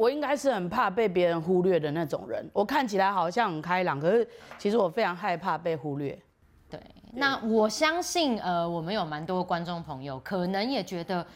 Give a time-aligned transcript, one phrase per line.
[0.00, 2.42] 我应该是很怕被别人忽略的那种人。
[2.54, 4.26] 我看起来好像很开朗，可是
[4.58, 6.18] 其实我非常害怕被忽略。
[6.70, 6.80] 对，
[7.12, 11.26] 那我相信，呃，我们有蛮多观众朋友，可能也觉得，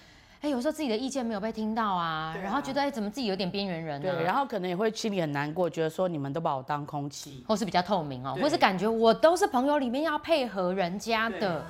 [0.41, 4.11] 哎，有时候自己的意见没有被听到啊，然后觉得，哎，怎么自己有点边缘人呢？
[4.11, 11.63] 对，然后可能也会心里很难过，觉得说你们都把我当空气，或是比较透明哦，或是感觉我都是朋友里面要配合人家的。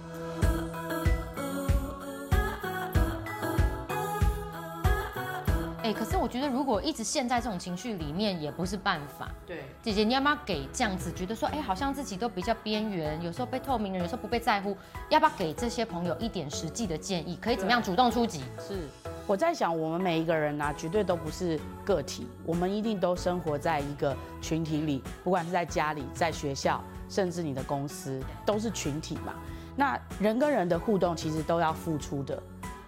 [5.85, 9.31] 哎，可是我觉得，如果一直陷在这种情绪里面，也不是办法。
[9.47, 11.13] 对，姐姐，你要不要给这样子？
[11.13, 14.75] 觉得说，哎，好像自己都比较边缘，有时候被透明人，有时候不被在乎，
[15.11, 17.39] 要不要给这些朋友一点实际的建议？
[17.39, 18.41] 可以怎么样主动出击？
[18.59, 18.89] 是，
[19.27, 29.35] 我在想，我们每一个人呢，绝对都不是个体，我们一定都生活在一个群体里，不管是在家里、在学校，甚至你的公司，都是群体嘛。
[29.77, 32.43] 那人跟人的互动，其实都要付出的。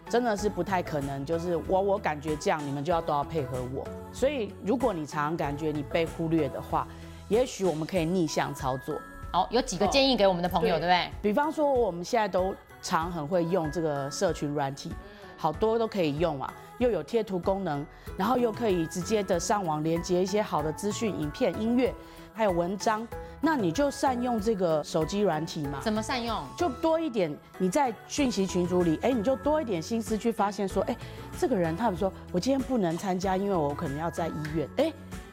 [0.08, 3.84] 真的是不太可能，就是我我感觉这样，你们就要都要配合我。
[4.12, 6.86] 所以如果你常常感觉你被忽略的话，
[7.28, 8.94] 也许我们可以逆向操作。
[9.32, 11.10] 好，有几个建议给我们的朋友，对不对？
[11.20, 14.92] 比方说我们现在都常很会用这个社群软体，
[15.36, 17.84] 好多都可以用啊，又有贴图功能，
[18.16, 21.92] 然后又可以直接的上网连接一些好的资讯、影片、音乐，
[22.36, 23.06] 还有文章。
[23.40, 25.80] 那你就善用这个手机软体嘛？
[25.82, 26.42] 怎么善用？
[26.56, 30.96] 就多一点，你在讯息群组里，哎，你就多一点心思去发现说，哎，
[31.38, 34.68] 这个人他们说我今天不能参加，因为我可能要在医院。
[34.76, 34.92] 哎，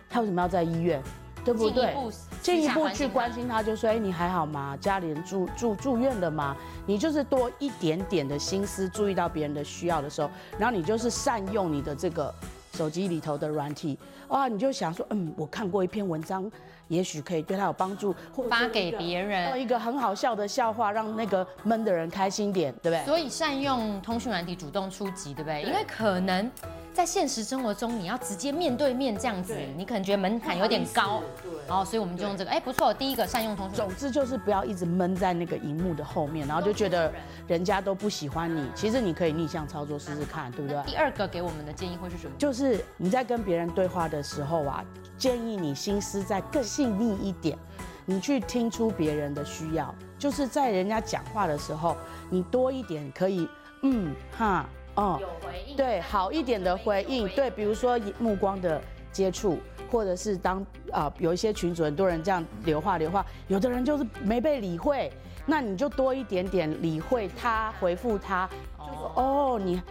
[0.10, 1.02] 他为什么要在医院？
[1.46, 1.94] 对不对？
[2.42, 4.78] 进一步去关心他，就说，哎，你还好吗？
[4.80, 6.56] 家里人住住住院了吗？
[6.86, 12.34] 你就是多一点点的心思，注意到别人的需要的时候，然后你就是善用你的这个
[12.74, 13.98] 手机里头的软体，
[14.30, 16.52] 哇，你就想说，嗯，我看过一篇文章。
[16.90, 23.06] 也许可以对他有帮助，或发给别人一个很好笑的笑话，让那个闷的人开心点，对不对？
[23.06, 25.64] 所以善用通讯软体主动出击，对不对？
[25.64, 26.52] 因为可能
[26.94, 31.24] 在现实生活中，你要直接面对面这样子，你可能觉得门槛有点高，
[31.68, 33.76] 然后所以我们就用这个，哎，不错，第一个善用通讯。
[33.76, 37.12] 总之就是不要一直闷在那个荧幕的后面，然后就觉得
[37.48, 38.70] 人家都不喜欢你。
[38.76, 40.82] 其实你可以逆向操作试试看，对不对？
[40.86, 42.34] 第二个给我们的建议会是什么？
[42.38, 44.86] 就是你在跟别人对话的时候啊。
[45.16, 47.58] 建议你心思再更细腻一点，
[48.04, 51.96] 你去听出别人的需要，就是在人家讲话的时候，
[52.30, 53.48] 你多一点可以，
[53.84, 58.82] 嗯哈哦，有回应，对，好一点的回应，对，比如说目光的
[59.12, 59.58] 接触，
[59.92, 65.12] 或者是当啊有一些群主很多人这样留话留话，有的人就是没被理会，
[65.46, 69.82] 那你就多一点点理会他，回复他，就说哦你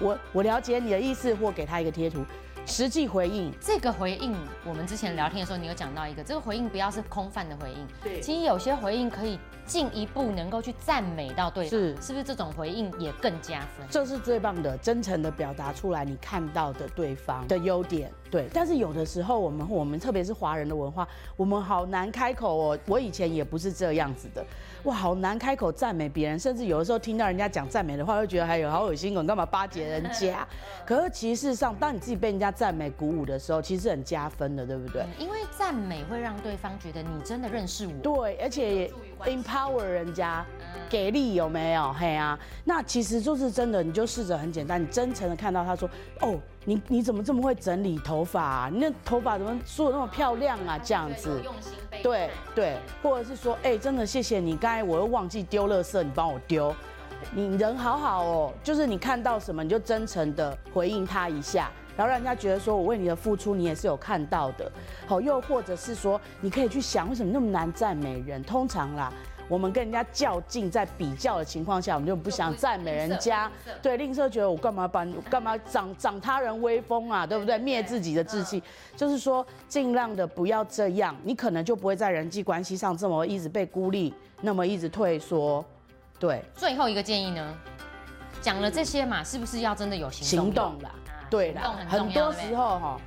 [0.00, 2.24] 我我了解你的意思，或给他一个贴图。
[2.66, 4.34] 实际回应这个回应，
[4.64, 7.86] 我们之前聊天的时候，你有讲到一个，这个回应不要是空泛的回应。
[8.02, 13.86] 对，其实有些回应可以进一步能够去赞美到对方，是是不是这种回应也更加分？
[13.90, 18.10] 这是最棒的，真诚的表达出来你看到的对方的优点。
[18.32, 21.06] 对，但是有的时候我们我们特别是华人的文化，
[21.36, 22.78] 我们好难开口哦。
[22.86, 24.42] 我以前也不是这样子的，
[24.84, 30.48] 哇，好难开口赞美别人，甚至有的时候听到人家讲赞美的话，会觉得还有好恶心，你干嘛巴结人家？
[30.86, 35.04] 可是其实上，当你自己被人家赞美鼓舞的时候，其实很加分的，对不对？
[35.18, 37.92] 因为赞美会让对方觉得你真的认识我。
[38.02, 38.90] 对，而且
[39.22, 40.44] empower 人家，
[40.88, 41.92] 给力有没有？
[41.92, 45.88] 嘿啊，那其实就是真的，你就试着很简单，你真诚的看到他说，
[46.20, 46.38] 哦。
[46.64, 48.40] 你你怎么这么会整理头发？
[48.40, 50.78] 啊你那头发怎么梳的那么漂亮啊？
[50.78, 51.72] 这样子，用心
[52.04, 56.72] 对对，或者是说，哎，真的谢谢你，刚才我又忘记丢垃圾，你帮我丢。
[57.32, 64.70] 你人好好哦，就是你看到什么你就真诚的回应他一下，然后让人家觉得说我为你的付出你也是有看到的。
[65.06, 68.42] 好，又或者是说，你可以去想为什么那么难赞美人？
[68.42, 69.12] 通常啦。
[69.48, 73.50] 我们跟人家较劲，在比较的情况下，我们就不想赞美人家。
[73.82, 77.58] 对，吝啬觉得我干嘛把干嘛长长他人威风啊，对不对？
[77.58, 78.62] 灭自己的志气，
[78.96, 85.62] 就是说尽量的不要这样，你可能就不会在人际关系上这么一直被孤立，那么一直退缩。
[86.18, 87.54] 对，最后一个建议呢，
[88.40, 90.94] 讲了这些嘛，是不是要真的有行动啦？
[91.32, 93.00] 对啦，很多时候哈。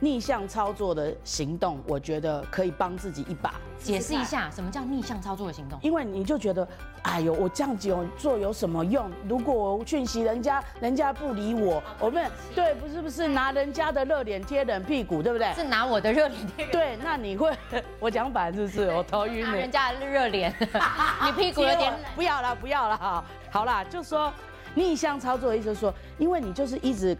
[0.00, 3.54] 逆向操作的行动，我觉得可以帮自己一把。
[3.80, 5.76] 解释一下，什么叫逆向操作的行动？
[5.82, 6.68] 因为你就觉得，
[7.02, 9.10] 哎呦，我这样子做有什么用？
[9.28, 15.52] 如果我讯息人家，人家不理我，我们对，不是不是拿人家的热脸贴冷屁股，对不对？
[15.54, 16.66] 是拿我的热脸贴。
[16.66, 17.52] 对，那你会，
[17.98, 18.88] 我讲反是不是？
[18.92, 19.44] 我头晕。
[19.44, 20.54] 拿人家的热脸，
[21.26, 21.92] 你屁股有点。
[22.14, 24.32] 不要了，不要了，好，好啦，就说
[24.76, 27.18] 逆向操作的意思，说，因为你就是一直。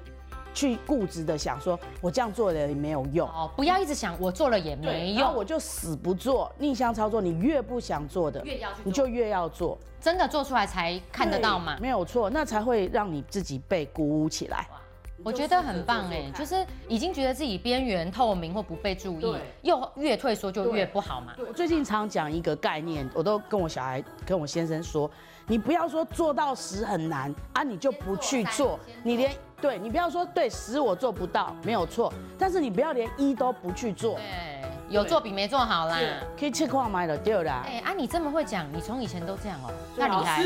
[0.59, 3.29] 去固执的想说，我这样做了也没有用。
[3.29, 6.51] 哦，不要一直想我做了也没用，我就死不做。
[6.59, 11.79] 逆向操作，你越不想做的，越要你就越要做，真的做出来才看得到嘛？
[11.81, 14.67] 没有错，那才会让你自己被鼓舞起来。
[15.23, 21.35] 我觉得很棒哎，就是已经觉得自己边缘、透明或不被注意，又越退缩就越不好嘛。
[21.39, 25.09] 我最近常讲一个概念，我都跟我小孩、跟我先生说，
[25.47, 34.15] 你不要说做到十很难啊，你就不去做，你连对你不要说对十我做不到，没有错，但是你不要连一都不去做。
[34.15, 35.99] 对，有做比没做好啦。
[36.39, 37.65] 可以切块买了，对啦。
[37.67, 40.45] 哎啊，你这么会讲，你从以前都这样哦，那厉害。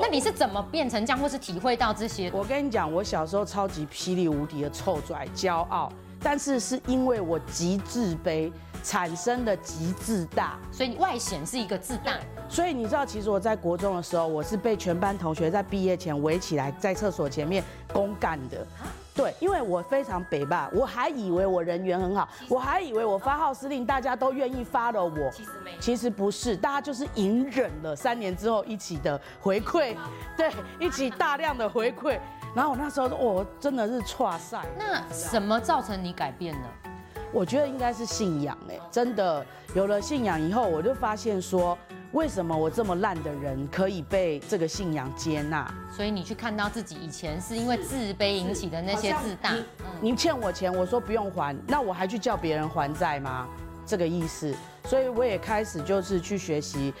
[0.00, 2.30] 那你是怎么变成这样，或是体会到这些？
[2.32, 5.90] 我跟你讲，我小时候超级霹雳无敌的臭拽、骄傲，
[6.20, 8.52] 但是是因为我极自卑
[8.82, 12.14] 产生的极自大，所以外显是一个自大。
[12.48, 18.66] 所以你知道，其实我在国中的时候，我是被全班同学在毕业前围起来，在厕所前面公干的。
[19.14, 25.30] 对，因为我非常北霸，我还以为我人缘很好，我还以为我发号施令，大家都愿意发了我。
[25.32, 29.96] 其实没，其实不是，大家就是隐忍了三年之后一起的回馈，
[30.36, 32.18] 对，一起大量的回馈。
[32.54, 34.64] 然后我那时候，我真的是错赛。
[34.78, 36.68] 那什么造成你改变了？
[37.32, 39.44] 我觉得应该是信仰哎，真的
[39.74, 41.76] 有了信仰以后，我就发现说。
[42.12, 45.70] 为什么我这么烂的人可以被这个信仰接纳？
[45.94, 49.52] 所以你去看到自己以前是因为自卑引起的那些自大。
[50.00, 53.46] 你欠我钱，我说不用还，那我还去叫别人还债吗？
[53.84, 54.54] 这个意思。
[54.86, 56.94] 所以我也开始就是去学习，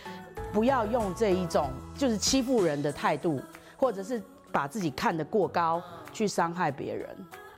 [0.52, 3.40] 不要用这一种就是欺负人的态度，
[3.78, 4.22] 或者是
[4.52, 5.82] 把自己看得过高
[6.12, 7.08] 去伤害别人。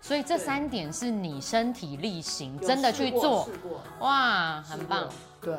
[0.00, 3.48] 所以这三点是你身体力行，真的去做。
[4.00, 5.08] 哇，很棒。
[5.40, 5.54] 对。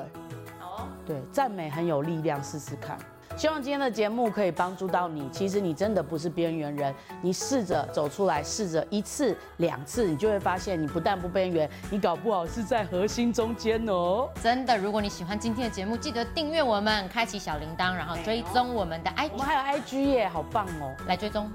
[1.05, 2.97] 对，赞美很有力量，试试看。
[3.37, 5.27] 希望今天的节目可以帮助到你。
[5.29, 14.29] 其实你真的不是边缘人，你试着走出来，试着一次两次，你就会发现你不但不边缘，你搞不好是在核心中间哦。
[14.41, 21.49] 真的，如果你喜欢今天的节目，记得订阅我们，开启小铃铛，然后追踪我们的 IG，还有 IG 耶，好棒哦，来追踪。